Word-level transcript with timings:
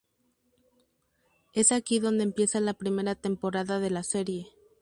Es 1.53 1.71
aquí 1.71 1.99
donde 1.99 2.23
empieza 2.23 2.59
la 2.59 2.73
primera 2.73 3.13
temporada 3.13 3.79
de 3.79 3.91
la 3.91 4.01
serie. 4.01 4.47